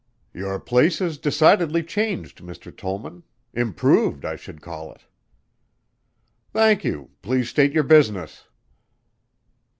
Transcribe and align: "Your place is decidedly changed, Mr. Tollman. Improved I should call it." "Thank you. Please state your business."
"Your 0.33 0.59
place 0.59 0.99
is 0.99 1.19
decidedly 1.19 1.83
changed, 1.83 2.39
Mr. 2.39 2.75
Tollman. 2.75 3.21
Improved 3.53 4.25
I 4.25 4.35
should 4.35 4.59
call 4.59 4.91
it." 4.91 5.05
"Thank 6.51 6.83
you. 6.83 7.11
Please 7.21 7.49
state 7.49 7.73
your 7.73 7.83
business." 7.83 8.45